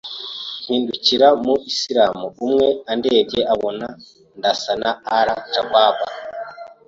mpingukira 0.65 1.27
ku 1.35 1.41
mu 1.47 1.55
islam 1.71 2.15
umwe 2.45 2.67
andebye 2.91 3.41
abona 3.53 3.87
ndasa 4.37 4.73
na 4.81 4.91
al 5.17 5.27
Shabab 5.51 5.97